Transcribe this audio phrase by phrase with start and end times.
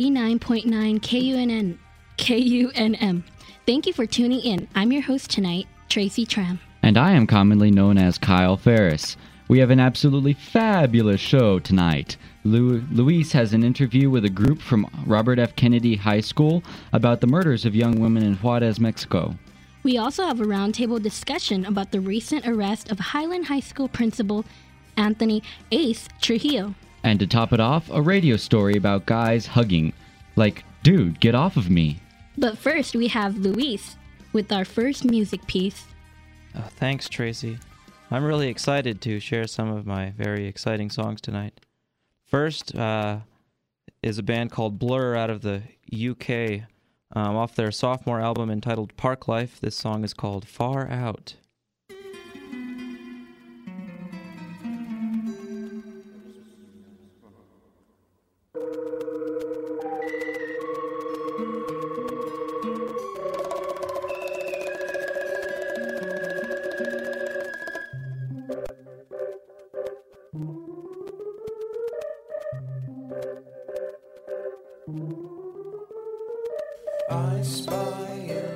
[0.00, 1.76] 89.9 KUNN,
[2.18, 3.22] KUNM.
[3.66, 4.68] Thank you for tuning in.
[4.76, 6.60] I'm your host tonight, Tracy Tram.
[6.84, 9.16] And I am commonly known as Kyle Ferris.
[9.48, 12.16] We have an absolutely fabulous show tonight.
[12.44, 15.56] Lu- Luis has an interview with a group from Robert F.
[15.56, 16.62] Kennedy High School
[16.92, 19.34] about the murders of young women in Juarez, Mexico.
[19.82, 24.44] We also have a roundtable discussion about the recent arrest of Highland High School principal
[24.96, 25.42] Anthony
[25.72, 26.76] Ace Trujillo.
[27.02, 29.92] And to top it off, a radio story about guys hugging.
[30.36, 32.00] Like, dude, get off of me.
[32.36, 33.96] But first, we have Luis
[34.32, 35.86] with our first music piece.
[36.54, 37.58] Oh, thanks, Tracy.
[38.10, 41.60] I'm really excited to share some of my very exciting songs tonight.
[42.24, 43.20] First uh,
[44.02, 45.62] is a band called Blur out of the
[45.92, 46.68] UK.
[47.14, 51.36] Um, off their sophomore album entitled Parklife, this song is called Far Out.
[77.10, 78.47] I spy in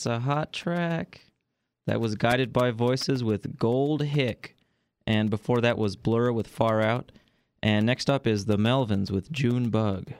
[0.00, 1.26] that's a hot track.
[1.86, 4.56] That was Guided by Voices with Gold Hick.
[5.06, 7.12] And before that was Blur with Far Out.
[7.62, 10.14] And next up is The Melvins with June Bug.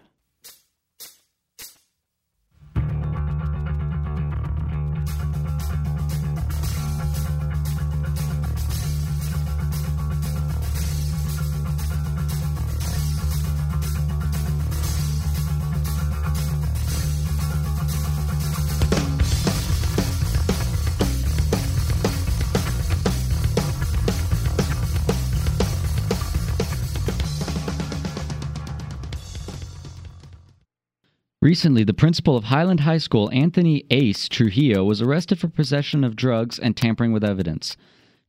[31.42, 36.14] Recently, the principal of Highland High School, Anthony Ace Trujillo, was arrested for possession of
[36.14, 37.78] drugs and tampering with evidence.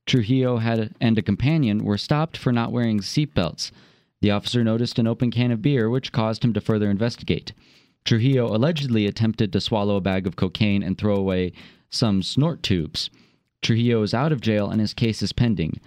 [0.06, 3.72] Trujillo had and a companion were stopped for not wearing seatbelts.
[4.22, 7.52] The officer noticed an open can of beer, which caused him to further investigate.
[8.06, 11.52] Trujillo allegedly attempted to swallow a bag of cocaine and throw away
[11.90, 13.10] some snort tubes.
[13.62, 15.82] Trujillo is out of jail and his case is pending.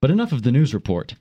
[0.00, 1.16] But enough of the news report.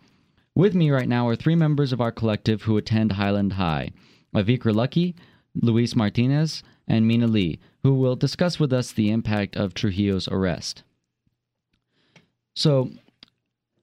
[0.53, 3.89] With me right now are three members of our collective who attend Highland High
[4.35, 5.15] Avikra Lucky,
[5.61, 10.83] Luis Martinez, and Mina Lee, who will discuss with us the impact of Trujillo's arrest.
[12.55, 12.91] So,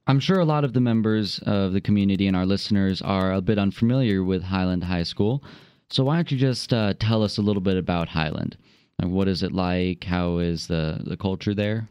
[0.05, 3.41] I'm sure a lot of the members of the community and our listeners are a
[3.41, 5.43] bit unfamiliar with Highland High School.
[5.89, 8.57] So, why don't you just uh, tell us a little bit about Highland?
[8.99, 10.03] What is it like?
[10.03, 11.87] How is the, the culture there?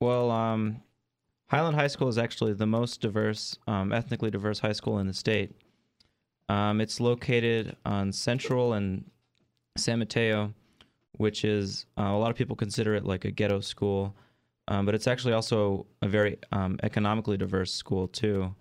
[0.00, 0.82] Well, um,
[1.46, 5.14] Highland High School is actually the most diverse, um, ethnically diverse high school in the
[5.14, 5.52] state.
[6.48, 9.10] Um, it's located on Central and
[9.76, 10.52] San Mateo,
[11.16, 14.14] which is uh, a lot of people consider it like a ghetto school,
[14.68, 18.54] um, but it's actually also a very um, economically diverse school too.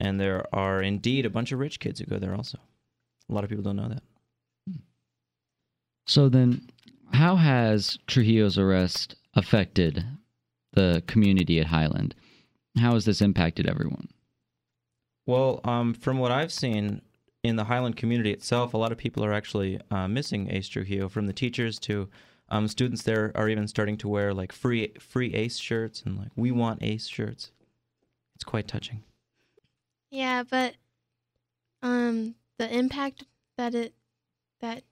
[0.00, 2.58] And there are indeed a bunch of rich kids who go there also.
[3.28, 4.02] A lot of people don't know that.
[6.06, 6.68] So, then,
[7.12, 10.04] how has Trujillo's arrest affected
[10.72, 12.16] the community at Highland?
[12.76, 14.08] How has this impacted everyone?
[15.26, 17.00] Well, um, from what I've seen
[17.42, 21.08] in the Highland community itself, a lot of people are actually uh, missing Ace Trujillo.
[21.08, 22.08] From the teachers to
[22.48, 26.30] um, students, there are even starting to wear like free free Ace shirts and like
[26.36, 27.50] we want Ace shirts.
[28.34, 29.02] It's quite touching.
[30.10, 30.74] Yeah, but
[31.82, 33.24] um the impact
[33.56, 33.94] that it
[34.60, 34.84] that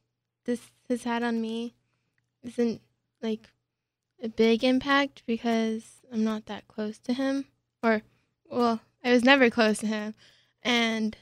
[0.44, 1.75] this has had on me
[2.43, 2.81] isn't
[3.23, 3.49] like
[4.23, 7.46] a big impact because I'm not that close to him
[7.82, 8.03] or
[8.50, 10.14] well, I was never close to him
[10.62, 11.17] and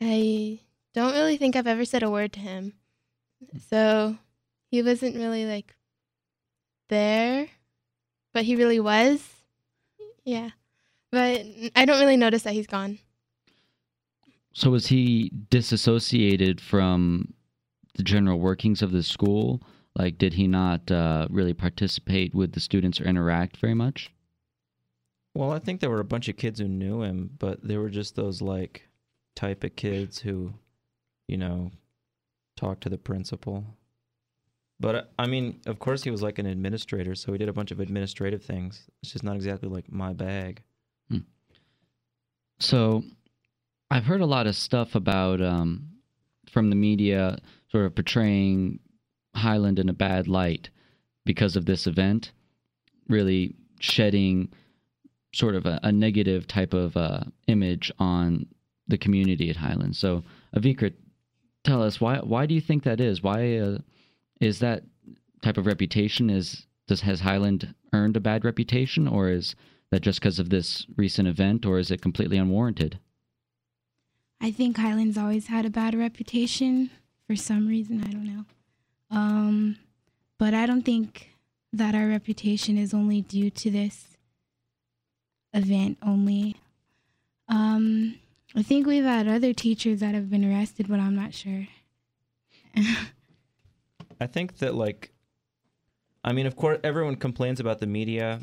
[0.00, 0.60] I
[0.94, 2.74] don't really think I've ever said a word to him.
[3.68, 4.16] So
[4.70, 5.74] he wasn't really like
[6.88, 7.48] there,
[8.32, 9.22] but he really was.
[10.24, 10.50] Yeah.
[11.12, 12.98] But I don't really notice that he's gone.
[14.52, 17.34] So was he disassociated from
[17.94, 19.62] the general workings of the school?
[19.94, 24.10] Like, did he not uh, really participate with the students or interact very much?
[25.34, 27.90] Well, I think there were a bunch of kids who knew him, but they were
[27.90, 28.88] just those like
[29.36, 30.52] type of kids who,
[31.28, 31.70] you know,
[32.56, 33.64] talk to the principal.
[34.80, 37.52] But uh, I mean, of course, he was like an administrator, so he did a
[37.52, 38.82] bunch of administrative things.
[39.02, 40.62] It's just not exactly like my bag.
[42.58, 43.02] So,
[43.90, 45.90] I've heard a lot of stuff about um,
[46.50, 47.38] from the media,
[47.70, 48.80] sort of portraying
[49.34, 50.70] Highland in a bad light
[51.24, 52.32] because of this event,
[53.08, 54.48] really shedding
[55.34, 58.46] sort of a, a negative type of uh, image on
[58.88, 59.96] the community at Highland.
[59.96, 60.22] So,
[60.54, 60.92] Avikra,
[61.64, 63.22] tell us why why do you think that is?
[63.22, 63.78] Why uh,
[64.40, 64.84] is that
[65.42, 69.54] type of reputation is does has Highland earned a bad reputation, or is
[69.90, 72.98] that just because of this recent event, or is it completely unwarranted?
[74.40, 76.90] I think Highland's always had a bad reputation
[77.26, 78.02] for some reason.
[78.02, 78.44] I don't know.
[79.10, 79.78] Um,
[80.38, 81.30] but I don't think
[81.72, 84.16] that our reputation is only due to this
[85.52, 86.56] event only.
[87.48, 88.18] Um,
[88.56, 91.68] I think we've had other teachers that have been arrested, but I'm not sure.
[94.20, 95.12] I think that like
[96.24, 98.40] I mean, of course everyone complains about the media,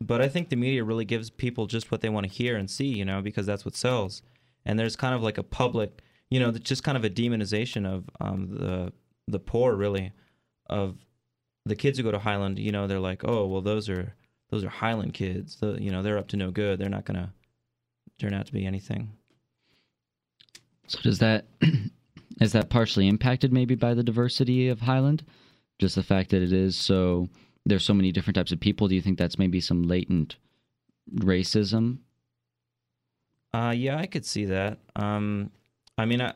[0.00, 2.70] but I think the media really gives people just what they want to hear and
[2.70, 4.22] see, you know, because that's what sells.
[4.66, 8.08] And there's kind of like a public, you know, just kind of a demonization of
[8.20, 8.92] um, the
[9.26, 10.12] the poor really
[10.66, 10.98] of
[11.64, 14.14] the kids who go to Highland, you know, they're like, "Oh, well those are
[14.50, 15.56] those are Highland kids.
[15.56, 16.78] The, you know, they're up to no good.
[16.78, 17.30] They're not going to
[18.18, 19.12] turn out to be anything."
[20.86, 21.46] So does that
[22.40, 25.24] is that partially impacted maybe by the diversity of Highland?
[25.78, 27.28] Just the fact that it is so
[27.66, 28.88] there's so many different types of people.
[28.88, 30.36] Do you think that's maybe some latent
[31.16, 31.98] racism?
[33.52, 34.78] Uh, yeah, I could see that.
[34.96, 35.50] Um,
[35.96, 36.32] I mean, I,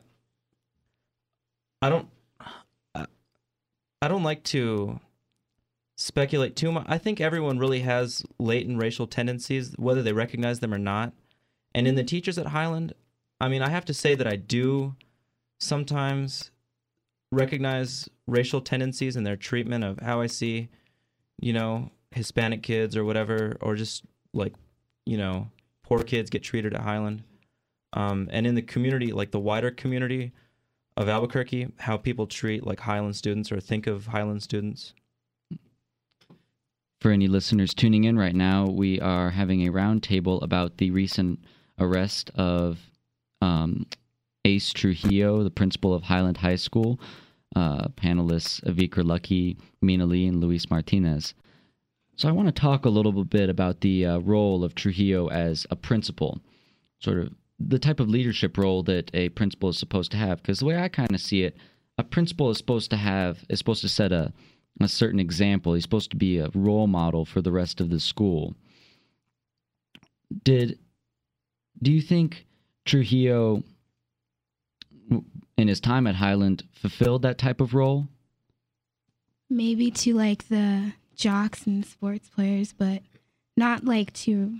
[1.83, 2.09] I don't,
[2.95, 3.07] I,
[4.01, 5.01] I don't like to
[5.97, 6.87] speculate too much.
[6.89, 11.13] I think everyone really has latent racial tendencies, whether they recognize them or not.
[11.75, 12.95] And in the teachers at Highland,
[13.41, 14.97] I mean, I have to say that I do
[15.59, 16.51] sometimes
[17.31, 20.69] recognize racial tendencies in their treatment of how I see,
[21.39, 24.55] you know, Hispanic kids or whatever, or just like,
[25.07, 25.51] you know,
[25.83, 27.23] poor kids get treated at Highland.
[27.93, 30.33] Um, and in the community, like the wider community
[30.97, 34.95] of Albuquerque, how people treat like Highland students or think of Highland students.
[37.01, 41.39] For any listeners tuning in right now, we are having a roundtable about the recent
[41.79, 42.81] arrest of
[43.41, 43.87] um,
[44.45, 47.01] Ace Trujillo, the principal of Highland High School.
[47.57, 51.33] Uh, panelists Avikar Lucky, Mina Lee, and Luis Martinez.
[52.15, 55.67] So I want to talk a little bit about the uh, role of Trujillo as
[55.71, 56.41] a principal,
[56.99, 60.43] sort of the type of leadership role that a principal is supposed to have.
[60.43, 61.57] Because the way I kind of see it,
[61.97, 64.33] a principal is supposed to have is supposed to set a
[64.81, 65.75] a certain example.
[65.75, 68.55] He's supposed to be a role model for the rest of the school.
[70.45, 70.79] Did
[71.83, 72.47] do you think
[72.89, 73.63] Trujillo,
[75.57, 78.09] in his time at Highland, fulfilled that type of role?
[79.51, 83.03] Maybe to like the jocks and sports players, but
[83.57, 84.59] not like to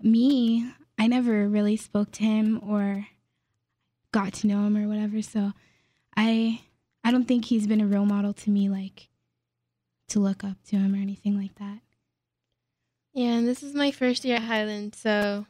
[0.00, 0.70] me.
[0.98, 3.06] I never really spoke to him or
[4.12, 5.22] got to know him or whatever.
[5.22, 5.52] So
[6.16, 6.62] I
[7.02, 9.08] I don't think he's been a role model to me like
[10.08, 11.80] to look up to him or anything like that.
[13.14, 15.46] Yeah, and this is my first year at Highland, so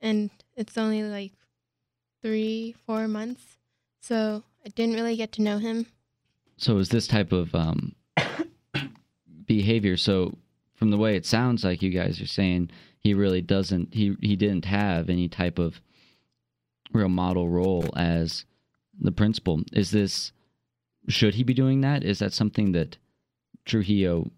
[0.00, 1.32] and it's only like
[2.22, 3.42] three, four months.
[4.00, 5.86] So I didn't really get to know him.
[6.56, 7.94] So is this type of um,
[9.46, 9.96] behavior?
[9.96, 10.36] So
[10.74, 13.94] from the way it sounds like you guys are saying, he really doesn't.
[13.94, 15.80] He he didn't have any type of
[16.92, 18.44] real model role as
[18.98, 19.62] the principal.
[19.72, 20.32] Is this?
[21.08, 22.04] Should he be doing that?
[22.04, 22.98] Is that something that
[23.64, 24.30] Trujillo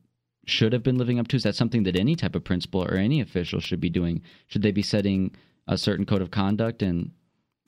[0.46, 1.36] should have been living up to?
[1.36, 4.22] Is that something that any type of principal or any official should be doing?
[4.46, 5.34] Should they be setting
[5.66, 7.10] a certain code of conduct and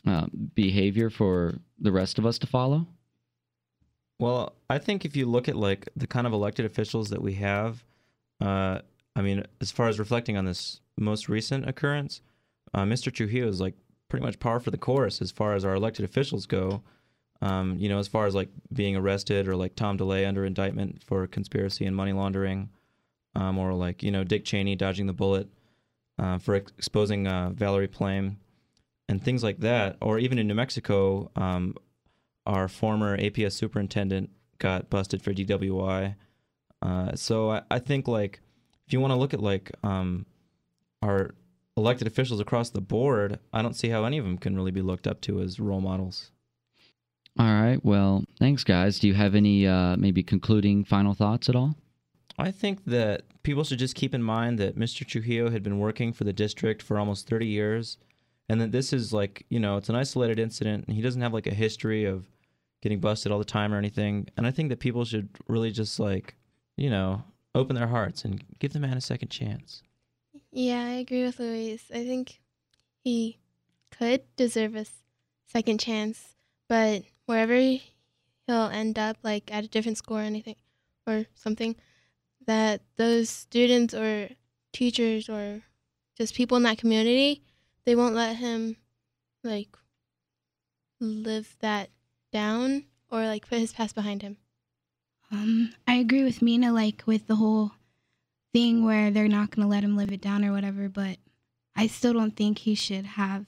[0.07, 2.87] uh, behavior for the rest of us to follow?
[4.19, 7.35] Well, I think if you look at like the kind of elected officials that we
[7.35, 7.85] have,
[8.41, 8.81] uh,
[9.17, 12.21] I mean, as far as reflecting on this most recent occurrence,
[12.73, 13.13] uh, Mr.
[13.13, 13.75] Trujillo is like
[14.09, 16.83] pretty much par for the course as far as our elected officials go.
[17.43, 21.03] Um, you know, as far as like being arrested or like Tom DeLay under indictment
[21.03, 22.71] for conspiracy and money laundering,
[23.35, 25.49] um, or like you know Dick Cheney dodging the bullet
[26.19, 28.39] uh, for ex- exposing uh, Valerie Plame
[29.09, 31.75] and things like that, or even in New Mexico, um,
[32.47, 36.15] our former APS superintendent got busted for DWI.
[36.83, 38.41] Uh, so I, I think like
[38.87, 40.27] if you want to look at like um,
[41.03, 41.35] our
[41.77, 44.83] elected officials across the board, I don't see how any of them can really be
[44.83, 46.31] looked up to as role models.
[47.39, 47.85] All right.
[47.85, 48.99] Well, thanks, guys.
[49.01, 51.75] Do you have any uh, maybe concluding final thoughts at all?
[52.39, 55.07] I think that people should just keep in mind that Mr.
[55.07, 57.99] Trujillo had been working for the district for almost 30 years
[58.49, 61.33] and that this is like, you know, it's an isolated incident and he doesn't have
[61.33, 62.27] like a history of
[62.83, 64.29] getting busted all the time or anything.
[64.37, 66.35] And I think that people should really just like,
[66.77, 67.25] you know,
[67.55, 69.83] open their hearts and give the man a second chance.
[70.51, 71.85] Yeah, I agree with Luis.
[71.93, 72.41] I think
[73.03, 73.39] he
[73.91, 74.87] could deserve a
[75.47, 76.35] second chance,
[76.69, 80.57] but wherever he'll end up, like at a different school or anything,
[81.07, 81.77] or something,
[82.47, 84.29] that those students or
[84.73, 85.63] teachers or
[86.17, 87.43] just people in that community,
[87.87, 88.77] they won't let him
[89.43, 89.77] like
[91.01, 91.91] live that
[92.33, 94.37] down or like put his past behind him.
[95.31, 97.73] Um, I agree with Mina, like with the whole
[98.53, 101.19] thing where they're not going to let him live it down or whatever, but
[101.75, 103.47] I still don't think he should have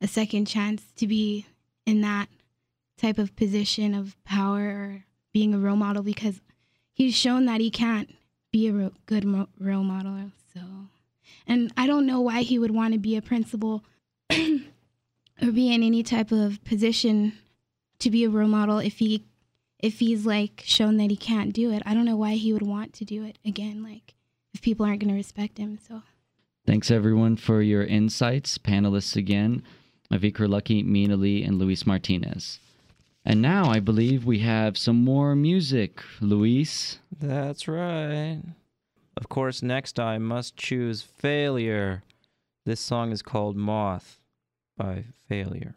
[0.00, 1.46] a second chance to be
[1.86, 2.28] in that
[2.96, 6.40] type of position of power or being a role model because
[6.92, 8.14] he's shown that he can't
[8.52, 9.24] be a ro- good
[9.58, 10.30] role model.
[10.54, 10.60] So,
[11.46, 13.84] and I don't know why he would want to be a principal
[14.30, 17.32] or be in any type of position
[17.98, 19.24] to be a role model if he
[19.78, 21.82] if he's like shown that he can't do it.
[21.84, 23.82] I don't know why he would want to do it again.
[23.82, 24.14] Like
[24.54, 25.78] if people aren't going to respect him.
[25.86, 26.02] So
[26.64, 28.56] Thanks everyone for your insights.
[28.56, 29.64] Panelists again,
[30.12, 32.60] Avikar Lucky, Mina Lee, and Luis Martinez.
[33.24, 36.02] And now I believe we have some more music.
[36.20, 36.98] Luis.
[37.20, 38.42] That's right.
[39.16, 42.02] Of course, next I must choose Failure.
[42.64, 44.18] This song is called Moth
[44.76, 45.74] by Failure.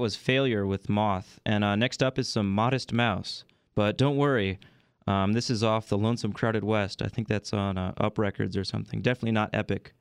[0.00, 1.40] That was Failure with Moth.
[1.44, 3.44] And uh, next up is some Modest Mouse.
[3.74, 4.58] But don't worry,
[5.06, 7.02] um, this is off the Lonesome Crowded West.
[7.02, 9.02] I think that's on uh, Up Records or something.
[9.02, 9.92] Definitely not Epic.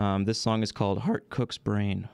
[0.00, 2.08] Um, this song is called Heart Cooks Brain.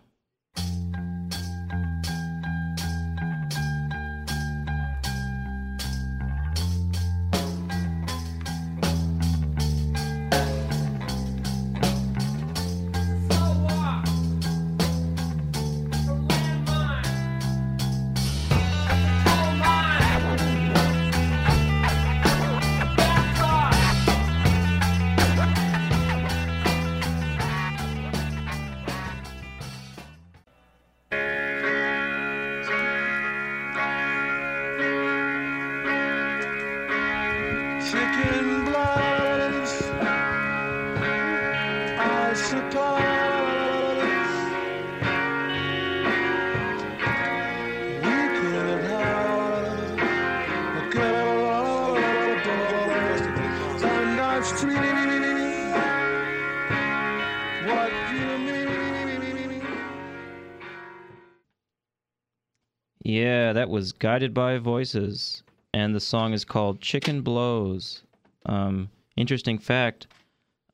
[63.46, 65.44] Yeah, that was Guided by Voices.
[65.72, 68.02] And the song is called Chicken Blows.
[68.44, 70.08] Um, interesting fact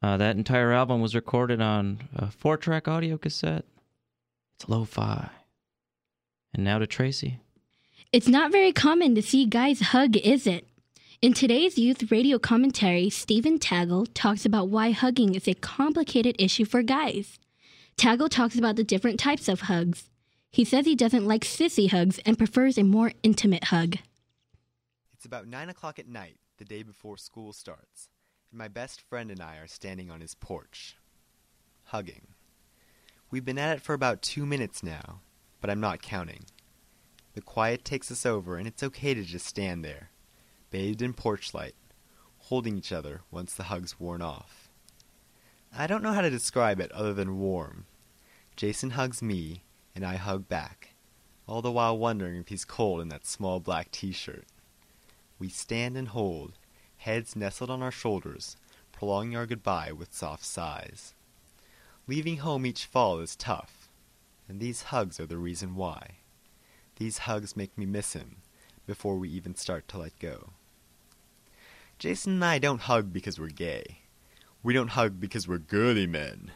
[0.02, 3.66] uh, that entire album was recorded on a four track audio cassette.
[4.54, 5.28] It's lo fi.
[6.54, 7.40] And now to Tracy.
[8.10, 10.66] It's not very common to see guys hug, is it?
[11.20, 16.64] In today's youth radio commentary, Stephen Taggle talks about why hugging is a complicated issue
[16.64, 17.38] for guys.
[17.98, 20.08] Taggle talks about the different types of hugs.
[20.52, 23.97] He says he doesn't like sissy hugs and prefers a more intimate hug.
[25.14, 28.11] It's about 9 o'clock at night, the day before school starts,
[28.50, 30.99] and my best friend and I are standing on his porch,
[31.85, 32.28] hugging.
[33.30, 35.21] We've been at it for about two minutes now,
[35.62, 36.44] but I'm not counting.
[37.32, 40.11] The quiet takes us over, and it's okay to just stand there,
[40.71, 41.76] bathed in porch light,
[42.37, 44.68] holding each other once the hug's worn off.
[45.75, 47.87] I don't know how to describe it other than warm.
[48.54, 49.62] Jason hugs me,
[49.94, 50.94] and I hug back,
[51.46, 54.44] all the while wondering if he's cold in that small black t shirt.
[55.38, 56.52] We stand and hold,
[56.99, 58.56] heads nestled on our shoulders,
[58.92, 61.14] prolonging our goodbye with soft sighs.
[62.06, 63.88] Leaving home each fall is tough,
[64.49, 66.18] and these hugs are the reason why.
[66.96, 68.37] These hugs make me miss him
[68.87, 70.50] before we even start to let go.
[71.99, 73.99] Jason and I don't hug because we're gay.
[74.62, 76.52] We don't hug because we're girly men.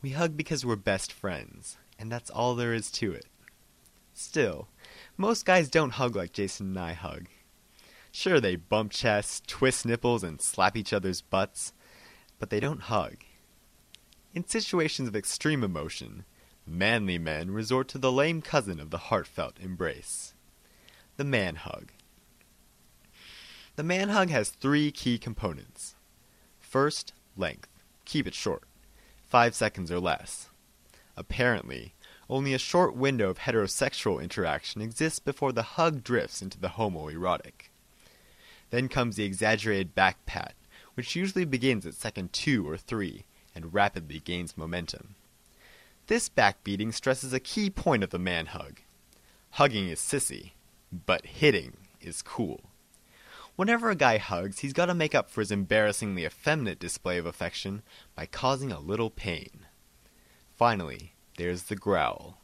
[0.00, 3.26] We hug because we're best friends, and that's all there is to it.
[4.14, 4.68] Still,
[5.16, 7.26] most guys don't hug like Jason and I hug.
[8.10, 11.72] Sure, they bump chests, twist nipples, and slap each other's butts,
[12.38, 13.16] but they don't hug.
[14.34, 16.24] In situations of extreme emotion,
[16.66, 20.34] manly men resort to the lame cousin of the heartfelt embrace
[21.18, 21.90] the man hug.
[23.74, 25.96] The man hug has three key components.
[26.60, 27.68] First, length.
[28.04, 28.62] Keep it short,
[29.26, 30.47] five seconds or less.
[31.18, 31.94] Apparently,
[32.30, 37.70] only a short window of heterosexual interaction exists before the hug drifts into the homoerotic.
[38.70, 40.54] Then comes the exaggerated back pat,
[40.94, 45.16] which usually begins at second two or three and rapidly gains momentum.
[46.06, 48.82] This backbeating stresses a key point of the man hug.
[49.50, 50.52] Hugging is sissy,
[50.92, 52.70] but hitting is cool.
[53.56, 57.26] Whenever a guy hugs, he's got to make up for his embarrassingly effeminate display of
[57.26, 57.82] affection
[58.14, 59.66] by causing a little pain.
[60.58, 62.38] Finally, there's the growl.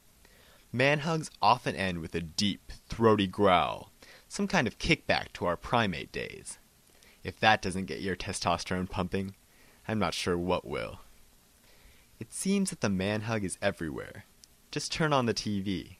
[0.71, 3.91] Man hugs often end with a deep, throaty growl,
[4.29, 6.59] some kind of kickback to our primate days.
[7.25, 9.35] If that doesn't get your testosterone pumping,
[9.89, 11.01] I'm not sure what will.
[12.21, 14.27] It seems that the man hug is everywhere.
[14.71, 15.97] Just turn on the TV.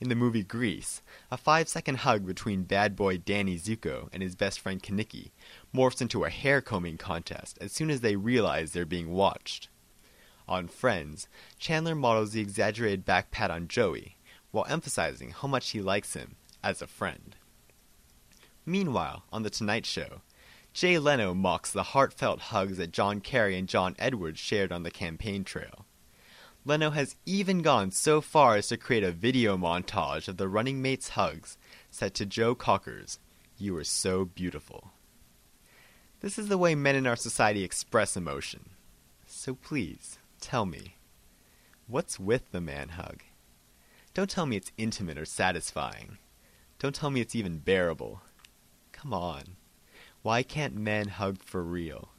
[0.00, 4.36] In the movie Grease, a five second hug between bad boy Danny Zuko and his
[4.36, 5.32] best friend Kenickie
[5.74, 9.68] morphs into a hair combing contest as soon as they realize they're being watched.
[10.52, 11.28] On Friends,
[11.58, 14.18] Chandler models the exaggerated back pat on Joey,
[14.50, 17.34] while emphasizing how much he likes him as a friend.
[18.66, 20.20] Meanwhile, on The Tonight Show,
[20.74, 24.90] Jay Leno mocks the heartfelt hugs that John Kerry and John Edwards shared on the
[24.90, 25.86] campaign trail.
[26.66, 30.82] Leno has even gone so far as to create a video montage of the running
[30.82, 31.56] mates' hugs
[31.90, 33.18] set to Joe Cocker's
[33.56, 34.90] You Are So Beautiful.
[36.20, 38.68] This is the way men in our society express emotion.
[39.26, 40.96] So please, tell me,
[41.86, 43.22] what's with the man hug?
[44.12, 46.18] Don't tell me it's intimate or satisfying.
[46.78, 48.20] Don't tell me it's even bearable.
[48.92, 49.56] Come on.
[50.22, 52.10] Why can't men hug for real?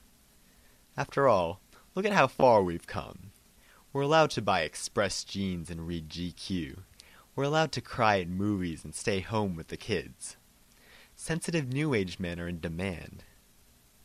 [0.97, 1.59] After all,
[1.93, 3.31] look at how far we've come.
[3.91, 6.79] We're allowed to buy Express jeans and read GQ.
[7.35, 10.37] We're allowed to cry at movies and stay home with the kids.
[11.15, 13.23] Sensitive New Age men are in demand.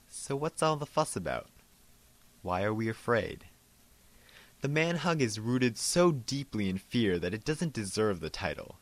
[0.08, 1.46] So what's all the fuss about?
[2.42, 3.46] Why are we afraid?
[4.60, 8.76] The man hug is rooted so deeply in fear that it doesn't deserve the title.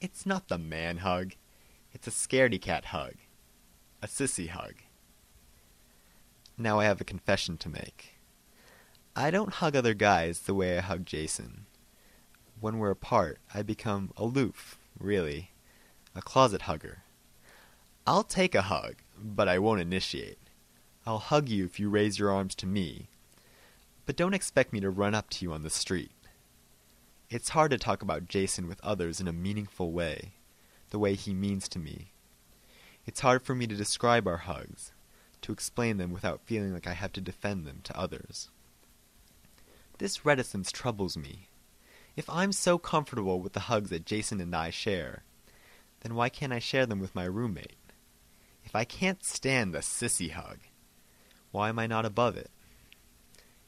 [0.00, 1.34] It's not the man hug.
[1.92, 3.14] It's a scaredy cat hug.
[4.02, 4.74] A sissy hug.
[6.56, 8.20] Now I have a confession to make.
[9.16, 11.66] I don't hug other guys the way I hug Jason.
[12.60, 15.50] When we're apart, I become aloof, really.
[16.14, 17.02] A closet hugger.
[18.06, 20.38] I'll take a hug, but I won't initiate.
[21.04, 23.09] I'll hug you if you raise your arms to me.
[24.10, 26.10] But don't expect me to run up to you on the street.
[27.28, 30.32] It's hard to talk about Jason with others in a meaningful way,
[30.90, 32.10] the way he means to me.
[33.06, 34.92] It's hard for me to describe our hugs,
[35.42, 38.50] to explain them without feeling like I have to defend them to others.
[39.98, 41.46] This reticence troubles me.
[42.16, 45.22] If I'm so comfortable with the hugs that Jason and I share,
[46.00, 47.76] then why can't I share them with my roommate?
[48.64, 50.58] If I can't stand the sissy hug,
[51.52, 52.50] why am I not above it?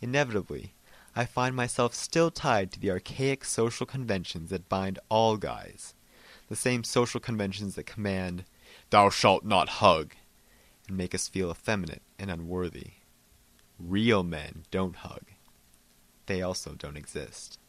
[0.03, 0.75] Inevitably,
[1.15, 5.95] I find myself still tied to the archaic social conventions that bind all guys,
[6.49, 8.45] the same social conventions that command,
[8.91, 10.15] Thou shalt not hug,
[10.88, 12.95] and make us feel effeminate and unworthy.
[13.79, 15.23] Real men don't hug.
[16.27, 17.61] They also don't exist.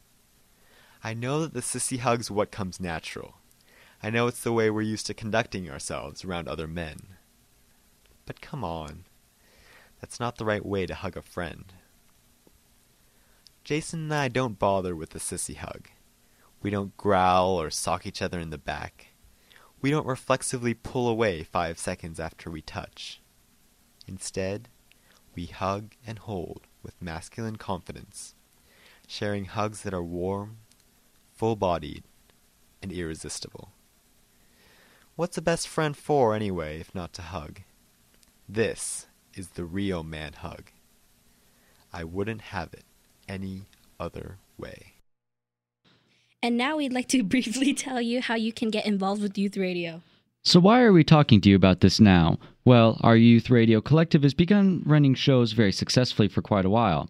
[1.03, 3.35] I know that the sissy hug's what comes natural.
[4.01, 6.97] I know it's the way we're used to conducting ourselves around other men.
[8.25, 9.05] But come on.
[10.01, 11.71] That's not the right way to hug a friend.
[13.63, 15.87] Jason and I don't bother with the sissy hug.
[16.61, 19.13] We don't growl or sock each other in the back.
[19.81, 23.21] We don't reflexively pull away five seconds after we touch.
[24.05, 24.67] Instead,
[25.33, 28.35] we hug and hold with masculine confidence,
[29.07, 30.57] sharing hugs that are warm,
[31.33, 32.03] full bodied,
[32.81, 33.69] and irresistible.
[35.15, 37.61] What's a best friend for, anyway, if not to hug?
[38.47, 40.71] This is the real man hug.
[41.93, 42.83] I wouldn't have it
[43.33, 43.63] any
[43.99, 44.93] other way.
[46.41, 49.57] And now we'd like to briefly tell you how you can get involved with Youth
[49.57, 50.01] Radio.
[50.45, 52.37] So, why are we talking to you about this now?
[52.65, 57.09] Well, our youth radio collective has begun running shows very successfully for quite a while.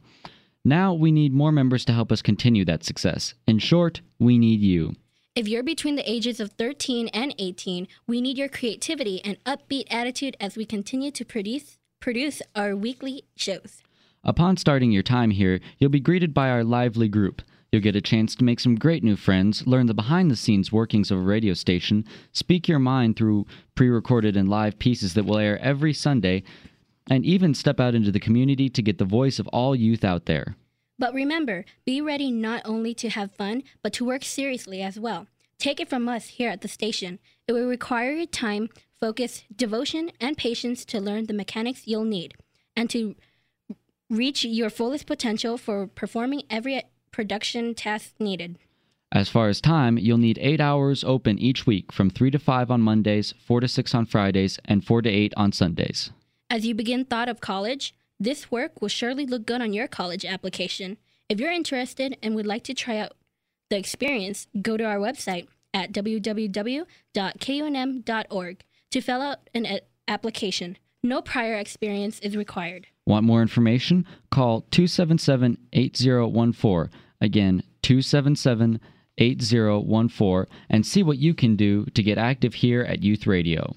[0.63, 3.33] Now we need more members to help us continue that success.
[3.47, 4.95] In short, we need you.
[5.35, 9.91] If you're between the ages of 13 and 18, we need your creativity and upbeat
[9.91, 13.81] attitude as we continue to produce produce our weekly shows.
[14.25, 17.41] Upon starting your time here, you'll be greeted by our lively group.
[17.71, 20.71] You'll get a chance to make some great new friends, learn the behind the scenes
[20.71, 25.25] workings of a radio station, speak your mind through pre recorded and live pieces that
[25.25, 26.43] will air every Sunday,
[27.09, 30.25] and even step out into the community to get the voice of all youth out
[30.25, 30.55] there.
[30.97, 35.27] But remember, be ready not only to have fun, but to work seriously as well.
[35.57, 37.19] Take it from us here at the station.
[37.45, 38.69] It will require your time,
[39.01, 42.35] focus, devotion, and patience to learn the mechanics you'll need
[42.75, 43.15] and to
[44.09, 48.57] reach your fullest potential for performing every production task needed.
[49.11, 52.71] As far as time, you'll need 8 hours open each week from 3 to 5
[52.71, 56.11] on Mondays, 4 to 6 on Fridays, and 4 to 8 on Sundays.
[56.49, 60.25] As you begin thought of college, this work will surely look good on your college
[60.25, 60.97] application.
[61.29, 63.13] If you're interested and would like to try out
[63.69, 66.87] the experience, go to our website at www.kunm.org
[68.91, 70.77] to fill out an application.
[71.05, 72.87] No prior experience is required.
[73.05, 74.05] Want more information?
[74.31, 76.89] Call 277 8014.
[77.19, 78.79] Again, 277
[79.17, 83.75] 8014 and see what you can do to get active here at Youth Radio.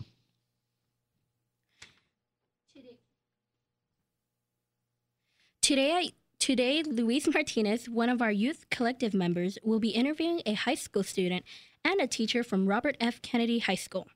[5.60, 10.76] Today, today, Luis Martinez, one of our youth collective members, will be interviewing a high
[10.76, 11.44] school student
[11.84, 13.20] and a teacher from Robert F.
[13.20, 14.06] Kennedy High School,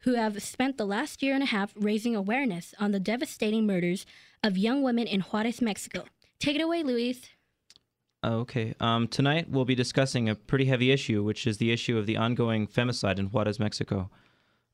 [0.00, 4.06] who have spent the last year and a half raising awareness on the devastating murders
[4.42, 6.04] of young women in Juarez, Mexico.
[6.38, 7.28] Take it away, Luis.
[8.24, 8.74] Okay.
[8.80, 12.16] Um, tonight we'll be discussing a pretty heavy issue, which is the issue of the
[12.16, 14.10] ongoing femicide in Juarez, Mexico.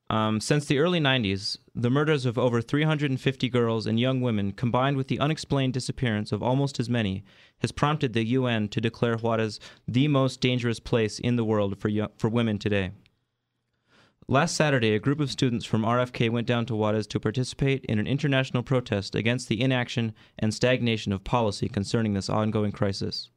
[0.09, 4.97] Um, since the early 90s, the murders of over 350 girls and young women, combined
[4.97, 7.23] with the unexplained disappearance of almost as many,
[7.59, 11.89] has prompted the UN to declare Juarez the most dangerous place in the world for,
[11.89, 12.91] yo- for women today.
[14.27, 17.99] Last Saturday, a group of students from RFK went down to Juarez to participate in
[17.99, 23.29] an international protest against the inaction and stagnation of policy concerning this ongoing crisis.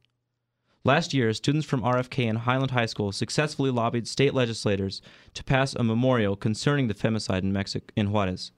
[0.83, 4.99] Last year, students from RFK and Highland High School successfully lobbied state legislators
[5.35, 8.51] to pass a memorial concerning the femicide in Mexico in Juarez.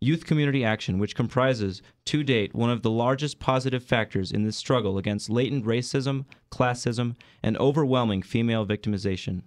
[0.00, 4.56] Youth Community Action, which comprises, to date, one of the largest positive factors in this
[4.56, 9.42] struggle against latent racism, classism, and overwhelming female victimization.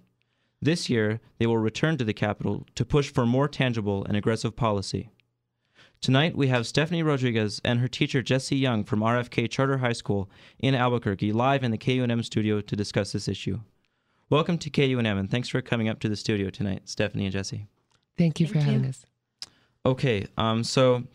[0.62, 4.58] This year, they will return to the capital to push for more tangible and aggressive
[4.58, 5.10] policy.
[6.02, 10.30] Tonight, we have Stephanie Rodriguez and her teacher Jesse Young from RFK Charter High School
[10.60, 13.62] in Albuquerque live in the KUNM studio to discuss this issue.
[14.30, 17.68] Welcome to KUNM, and thanks for coming up to the studio tonight, Stephanie and Jesse.
[18.18, 18.72] Thank you for Thank you.
[18.74, 19.06] having us.
[19.86, 21.06] Okay, um, so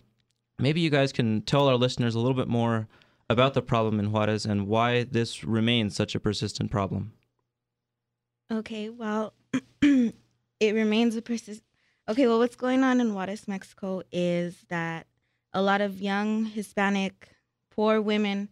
[0.59, 2.88] maybe you guys can tell our listeners a little bit more
[3.28, 7.12] about the problem in Juarez and why this remains such a persistent problem.
[8.50, 9.33] Okay, well,
[9.83, 10.14] it
[10.74, 11.62] remains a persist.
[12.09, 15.07] Okay, well, what's going on in Juarez, Mexico is that
[15.52, 17.30] a lot of young Hispanic
[17.70, 18.48] poor women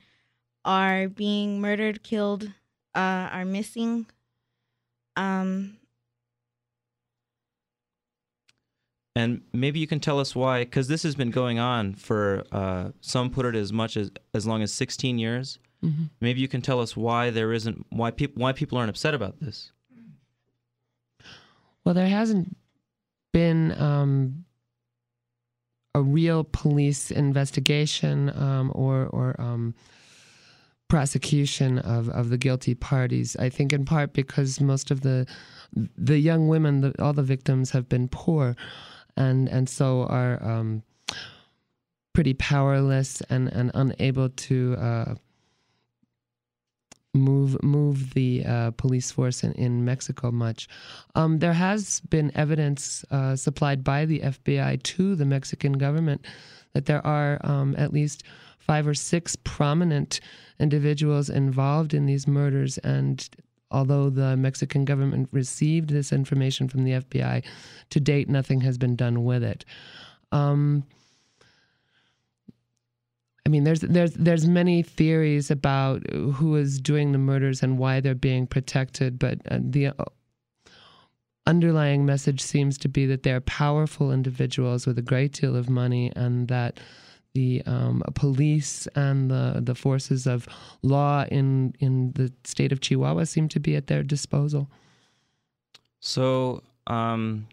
[0.65, 2.45] are being murdered, killed,
[2.95, 4.07] uh, are missing.
[5.17, 5.77] Um,
[9.15, 12.93] And maybe you can tell us why, because this has been going on for uh,
[13.03, 15.59] some put it as much as as long as 16 years.
[15.85, 16.09] Mhm.
[16.23, 19.39] Maybe you can tell us why there isn't why people why people aren't upset about
[19.41, 19.71] this.
[21.85, 22.57] Well, there hasn't
[23.33, 24.45] been um,
[25.95, 29.75] a real police investigation um, or or um,
[30.89, 33.35] prosecution of, of the guilty parties.
[33.37, 35.27] I think in part because most of the
[35.97, 38.57] the young women, the, all the victims, have been poor,
[39.17, 40.83] and and so are um,
[42.13, 44.77] pretty powerless and, and unable to.
[44.77, 45.15] Uh,
[47.15, 50.69] move move the uh, police force in, in Mexico much.
[51.15, 56.25] Um, there has been evidence uh, supplied by the FBI to the Mexican government
[56.73, 58.23] that there are um, at least
[58.59, 60.21] five or six prominent
[60.59, 63.29] individuals involved in these murders and
[63.71, 67.43] although the Mexican government received this information from the FBI
[67.91, 69.65] to date nothing has been done with it
[70.31, 70.85] um,
[73.45, 78.01] I mean, there's there's there's many theories about who is doing the murders and why
[78.01, 80.05] they're being protected, but uh, the uh,
[81.47, 86.13] underlying message seems to be that they're powerful individuals with a great deal of money,
[86.15, 86.79] and that
[87.35, 90.47] the um, police and the the forces of
[90.83, 94.71] law in in the state of Chihuahua seem to be at their disposal.
[95.99, 97.49] So um,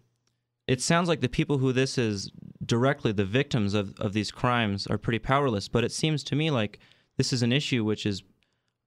[0.67, 2.31] it sounds like the people who this is
[2.69, 5.67] directly the victims of, of these crimes are pretty powerless.
[5.67, 6.79] But it seems to me like
[7.17, 8.23] this is an issue which is,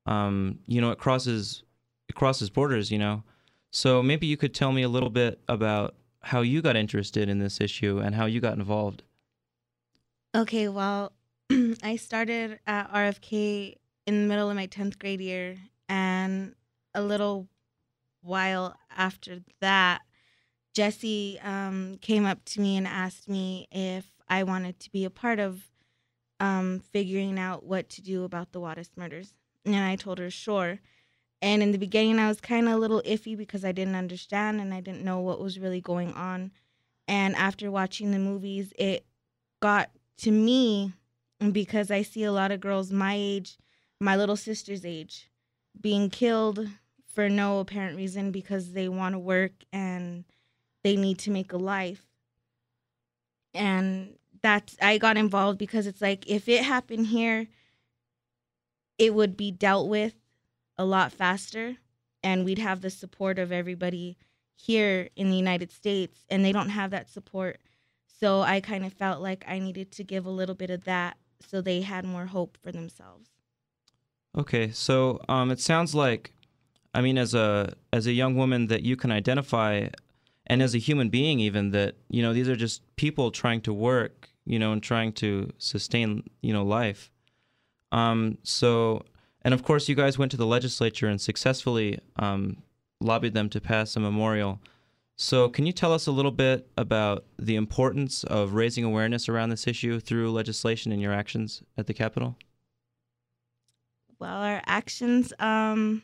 [0.06, 1.64] um, you know, it crosses
[2.08, 2.90] it crosses borders.
[2.90, 3.24] You know,
[3.70, 7.40] so maybe you could tell me a little bit about how you got interested in
[7.40, 9.02] this issue and how you got involved.
[10.34, 11.12] okay, well,
[11.82, 13.74] I started at RFK
[14.06, 15.56] in the middle of my 10th grade year,
[15.88, 16.54] and
[16.94, 17.48] a little
[18.22, 20.02] while after that,
[20.72, 25.10] Jesse um, came up to me and asked me if I wanted to be a
[25.10, 25.68] part of
[26.40, 29.34] um, figuring out what to do about the Juarez murders.
[29.64, 30.80] And I told her, sure.
[31.40, 34.60] And in the beginning, I was kind of a little iffy because I didn't understand
[34.60, 36.52] and I didn't know what was really going on.
[37.06, 39.04] And after watching the movies, it
[39.60, 40.92] got to me
[41.50, 43.58] because I see a lot of girls my age,
[44.00, 45.28] my little sister's age,
[45.80, 46.68] being killed
[47.12, 50.24] for no apparent reason because they want to work and
[50.82, 52.06] they need to make a life.
[53.54, 57.48] And that's I got involved because it's like if it happened here,
[58.98, 60.14] it would be dealt with
[60.76, 61.76] a lot faster
[62.22, 64.16] and we'd have the support of everybody
[64.56, 67.60] here in the United States and they don't have that support.
[68.06, 71.16] So I kind of felt like I needed to give a little bit of that
[71.44, 73.28] so they had more hope for themselves.
[74.36, 76.32] Okay, so um, it sounds like,
[76.94, 79.88] I mean, as a as a young woman that you can identify,
[80.52, 83.72] and as a human being, even that you know these are just people trying to
[83.72, 87.10] work, you know, and trying to sustain, you know, life.
[87.90, 89.02] Um, so,
[89.40, 92.58] and of course, you guys went to the legislature and successfully um,
[93.00, 94.60] lobbied them to pass a memorial.
[95.16, 99.48] So, can you tell us a little bit about the importance of raising awareness around
[99.48, 102.36] this issue through legislation and your actions at the Capitol?
[104.18, 106.02] Well, our actions, um,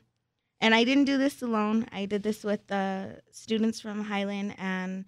[0.61, 1.87] and I didn't do this alone.
[1.93, 5.05] I did this with uh, students from Highland and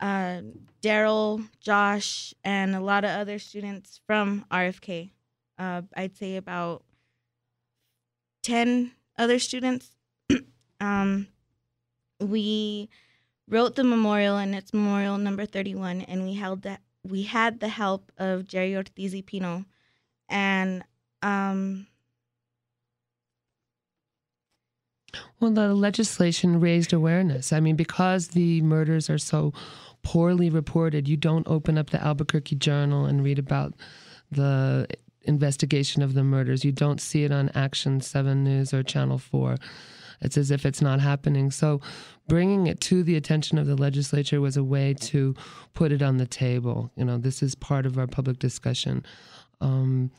[0.00, 0.42] uh,
[0.82, 5.10] Daryl, Josh, and a lot of other students from RFK.
[5.58, 6.84] Uh, I'd say about
[8.42, 9.90] 10 other students.
[10.80, 11.28] um,
[12.20, 12.88] we
[13.48, 17.68] wrote the memorial, and it's memorial number 31, and we held that we had the
[17.68, 19.64] help of Jerry Ortiz Pino,
[20.28, 20.84] and
[21.22, 21.86] um,
[25.40, 27.52] Well, the legislation raised awareness.
[27.52, 29.52] I mean, because the murders are so
[30.02, 33.74] poorly reported, you don't open up the Albuquerque Journal and read about
[34.30, 34.86] the
[35.22, 36.64] investigation of the murders.
[36.64, 39.56] You don't see it on Action 7 News or Channel 4.
[40.20, 41.50] It's as if it's not happening.
[41.50, 41.80] So,
[42.26, 45.34] bringing it to the attention of the legislature was a way to
[45.74, 46.90] put it on the table.
[46.96, 49.04] You know, this is part of our public discussion.
[49.60, 50.10] Um,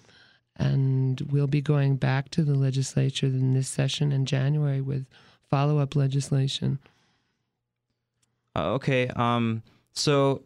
[0.59, 5.05] and we'll be going back to the legislature in this session in January with
[5.49, 6.79] follow up legislation.
[8.55, 9.07] Uh, okay.
[9.07, 10.43] Um, so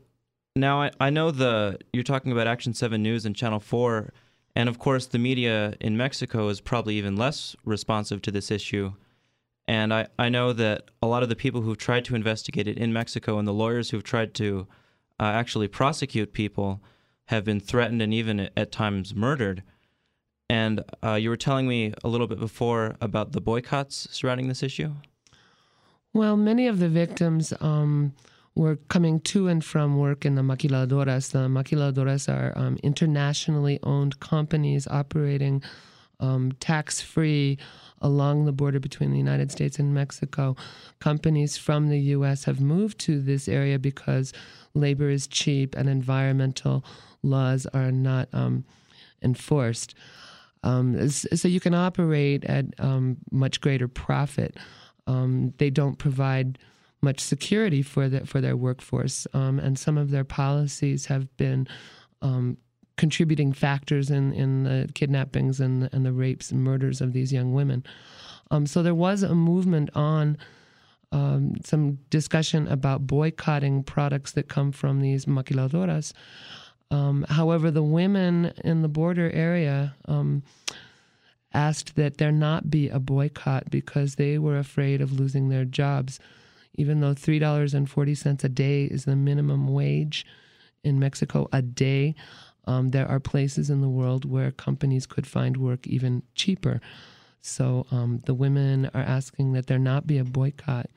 [0.55, 4.13] now I, I know the you're talking about Action 7 News and Channel 4.
[4.55, 8.93] And of course, the media in Mexico is probably even less responsive to this issue.
[9.67, 12.77] And I, I know that a lot of the people who've tried to investigate it
[12.77, 14.67] in Mexico and the lawyers who've tried to
[15.19, 16.81] uh, actually prosecute people
[17.25, 19.63] have been threatened and even at times murdered.
[20.49, 24.61] And uh, you were telling me a little bit before about the boycotts surrounding this
[24.61, 24.93] issue.
[26.13, 28.13] Well, many of the victims um,
[28.55, 31.31] were coming to and from work in the maquiladoras.
[31.31, 35.63] The maquiladoras are um, internationally owned companies operating
[36.19, 37.57] um, tax free
[38.01, 40.55] along the border between the United States and Mexico.
[40.99, 42.43] Companies from the U.S.
[42.43, 44.33] have moved to this area because
[44.73, 46.83] labor is cheap and environmental
[47.23, 48.65] laws are not um,
[49.21, 49.95] enforced.
[50.63, 54.57] Um, so you can operate at um, much greater profit.
[55.07, 56.57] Um, they don't provide
[57.01, 61.67] much security for the, for their workforce, um, and some of their policies have been
[62.21, 62.57] um,
[62.95, 67.53] contributing factors in, in the kidnappings and, and the rapes and murders of these young
[67.53, 67.83] women.
[68.51, 70.37] Um, so there was a movement on
[71.63, 76.13] some discussion about boycotting products that come from these maquiladoras.
[76.93, 80.43] Um, however, the women in the border area um,
[81.51, 86.19] asked that there not be a boycott because they were afraid of losing their jobs.
[86.75, 90.23] Even though $3.40 a day is the minimum wage
[90.83, 92.13] in Mexico a day,
[92.65, 96.79] um, there are places in the world where companies could find work even cheaper.
[97.41, 100.91] So um, the women are asking that there not be a boycott.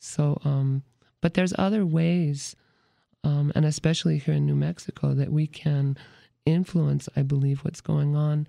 [0.00, 0.82] So, um,
[1.22, 2.56] but there's other ways
[3.24, 5.96] um, and especially here in New Mexico, that we can
[6.46, 8.46] influence, I believe, what's going on.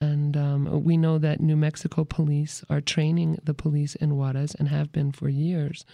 [0.00, 4.68] And um, we know that New Mexico police are training the police in Juarez and
[4.68, 5.84] have been for years.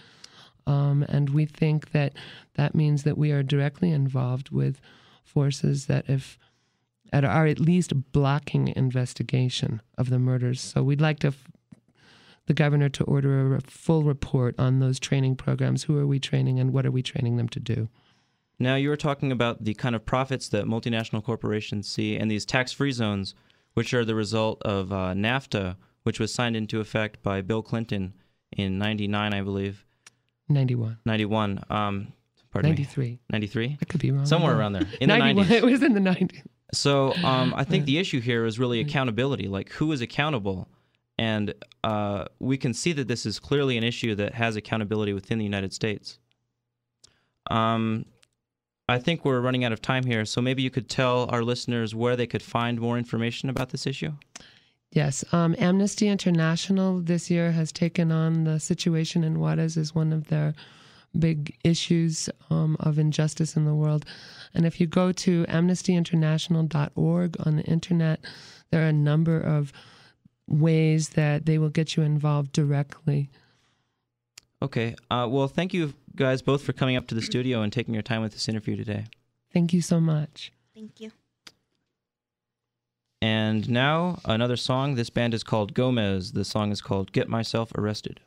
[0.67, 2.13] Um, and we think that
[2.55, 4.79] that means that we are directly involved with
[5.23, 6.37] forces that if
[7.13, 10.59] are at least blocking investigation of the murders.
[10.59, 11.33] So we'd like to
[12.47, 15.83] the governor to order a full report on those training programs.
[15.83, 17.89] Who are we training and what are we training them to do?
[18.57, 22.45] Now, you were talking about the kind of profits that multinational corporations see and these
[22.45, 23.35] tax free zones,
[23.73, 28.13] which are the result of uh, NAFTA which was signed into effect by Bill Clinton
[28.55, 29.83] in 99, I believe.
[30.49, 30.99] 91.
[31.03, 31.63] 91.
[31.67, 32.13] Um,
[32.51, 33.05] pardon 93.
[33.05, 33.19] me.
[33.31, 33.77] 93?
[33.81, 34.23] I could be wrong.
[34.23, 34.87] Somewhere around there.
[35.01, 35.49] In the 90s.
[35.49, 36.43] It was in the 90s.
[36.73, 39.47] So um, I think the issue here is really accountability.
[39.47, 40.69] Like, who is accountable?
[41.17, 45.39] And uh, we can see that this is clearly an issue that has accountability within
[45.39, 46.19] the United States.
[47.49, 48.05] Um,
[48.87, 51.95] I think we're running out of time here, so maybe you could tell our listeners
[51.95, 54.11] where they could find more information about this issue.
[54.91, 60.13] Yes, um, Amnesty International this year has taken on the situation in Juarez as one
[60.13, 60.53] of their
[61.17, 64.05] big issues um, of injustice in the world.
[64.53, 68.19] And if you go to amnestyinternational.org on the internet,
[68.71, 69.73] there are a number of
[70.47, 73.29] ways that they will get you involved directly.
[74.65, 74.95] Okay.
[75.11, 78.01] Uh, well, thank you guys both for coming up to the studio and taking your
[78.01, 79.05] time with this interview today.
[79.53, 80.51] Thank you so much.
[80.73, 81.11] Thank you.
[83.21, 84.95] And now another song.
[84.95, 86.31] This band is called Gomez.
[86.31, 88.21] The song is called Get Myself Arrested.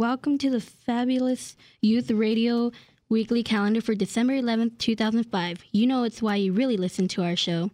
[0.00, 2.70] Welcome to the fabulous Youth Radio
[3.08, 5.64] weekly calendar for December 11th, 2005.
[5.72, 7.70] You know it's why you really listen to our show.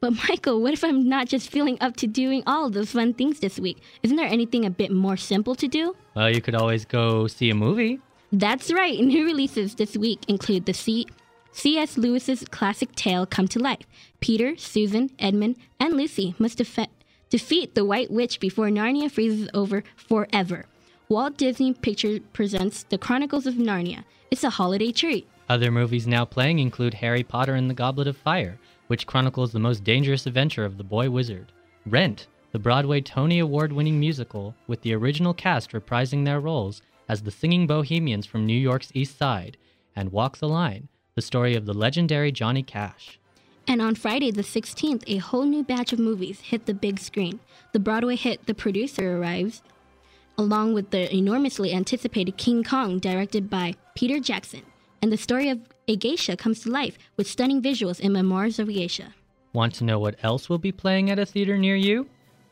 [0.00, 3.40] But Michael, what if I'm not just feeling up to doing all those fun things
[3.40, 3.80] this week?
[4.02, 5.96] Isn't there anything a bit more simple to do?
[6.14, 8.00] Well, you could always go see a movie.
[8.32, 11.06] That's right, new releases this week include the C-
[11.52, 11.96] C.S.
[11.96, 13.86] Lewis's classic tale come to life.
[14.20, 16.88] Peter, Susan, Edmund, and Lucy must defe-
[17.30, 20.66] defeat the White Witch before Narnia freezes over forever.
[21.10, 24.04] Walt Disney Pictures presents The Chronicles of Narnia.
[24.30, 25.26] It's a holiday treat.
[25.48, 29.58] Other movies now playing include Harry Potter and the Goblet of Fire, which chronicles the
[29.58, 31.50] most dangerous adventure of the boy wizard.
[31.86, 37.22] Rent, the Broadway Tony Award winning musical, with the original cast reprising their roles as
[37.22, 39.56] the singing bohemians from New York's East Side,
[39.96, 43.18] and Walk the Line, the story of the legendary Johnny Cash.
[43.66, 47.40] And on Friday the 16th, a whole new batch of movies hit the big screen.
[47.72, 49.62] The Broadway hit The Producer arrives,
[50.38, 54.62] along with the enormously anticipated King Kong, directed by Peter Jackson.
[55.02, 55.58] And the story of
[55.88, 59.14] a geisha comes to life with stunning visuals in Memoirs of a Geisha.
[59.52, 62.08] Want to know what else will be playing at a theater near you?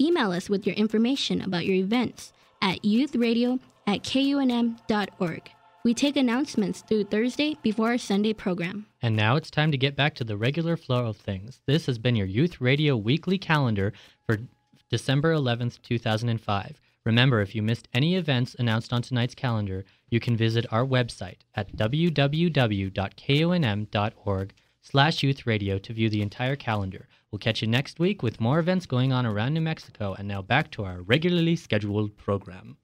[0.00, 5.50] Email us with your information about your events at youthradio at kunm.org.
[5.84, 8.86] We take announcements through Thursday before our Sunday program.
[9.00, 11.60] And now it's time to get back to the regular flow of things.
[11.66, 13.92] This has been your Youth Radio weekly calendar
[14.26, 14.38] for
[14.90, 16.80] December 11th, 2005.
[17.04, 21.38] Remember, if you missed any events announced on tonight's calendar, you can visit our website
[21.54, 22.94] at www.kunm.org
[24.80, 27.08] slash youth radio to view the entire calendar.
[27.30, 30.14] We'll catch you next week with more events going on around New Mexico.
[30.16, 32.76] And now back to our regularly scheduled program.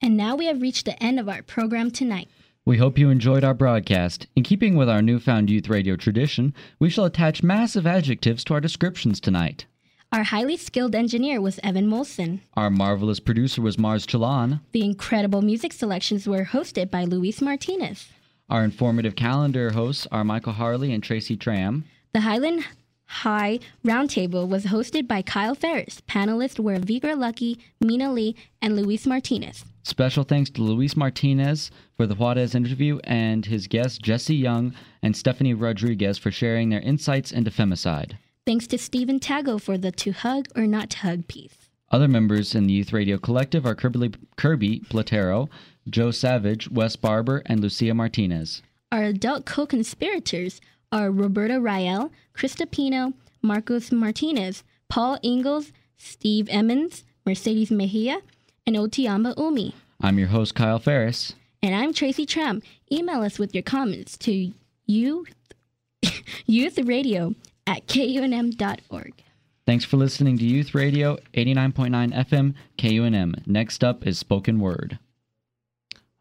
[0.00, 2.28] And now we have reached the end of our program tonight.
[2.64, 4.26] We hope you enjoyed our broadcast.
[4.36, 8.60] In keeping with our newfound youth radio tradition, we shall attach massive adjectives to our
[8.60, 9.66] descriptions tonight.
[10.10, 12.40] Our highly skilled engineer was Evan Molson.
[12.54, 14.60] Our marvelous producer was Mars Chalan.
[14.72, 18.08] The incredible music selections were hosted by Luis Martinez.
[18.48, 21.84] Our informative calendar hosts are Michael Harley and Tracy Tram.
[22.14, 22.64] The Highland
[23.04, 26.00] High Roundtable was hosted by Kyle Ferris.
[26.08, 29.66] Panelists were Vigra Lucky, Mina Lee, and Luis Martinez.
[29.82, 35.14] Special thanks to Luis Martinez for the Juarez interview and his guests Jesse Young and
[35.14, 38.12] Stephanie Rodriguez for sharing their insights into femicide.
[38.48, 41.68] Thanks to Stephen Tago for the To Hug or Not to Hug piece.
[41.90, 45.50] Other members in the Youth Radio Collective are Kirby, Kirby Platero,
[45.86, 48.62] Joe Savage, Wes Barber, and Lucia Martinez.
[48.90, 57.04] Our adult co conspirators are Roberta Rael, Krista Pino, Marcos Martinez, Paul Ingalls, Steve Emmons,
[57.26, 58.22] Mercedes Mejia,
[58.66, 59.74] and Otiamba Umi.
[60.00, 61.34] I'm your host, Kyle Ferris.
[61.62, 62.62] And I'm Tracy Tram.
[62.90, 64.54] Email us with your comments to
[64.86, 65.34] youth,
[66.48, 67.34] youthradio
[67.68, 69.22] at kunm.org.
[69.66, 73.46] Thanks for listening to Youth Radio 89.9 FM KUNM.
[73.46, 74.98] Next up is Spoken Word.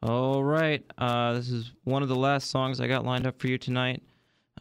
[0.04, 0.84] All right.
[0.98, 4.04] Uh, this is one of the last songs I got lined up for you tonight.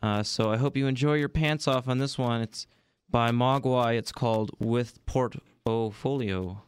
[0.00, 2.40] Uh, so I hope you enjoy your pants off on this one.
[2.40, 2.68] It's
[3.10, 3.96] by Mogwai.
[3.96, 6.62] It's called With Portfolio.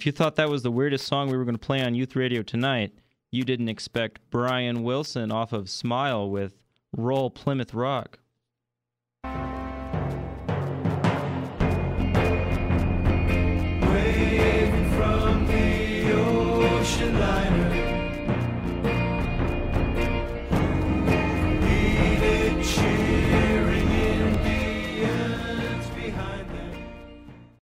[0.00, 2.16] If you thought that was the weirdest song we were going to play on Youth
[2.16, 2.94] Radio tonight,
[3.30, 6.54] you didn't expect Brian Wilson off of Smile with
[6.96, 8.18] Roll Plymouth Rock.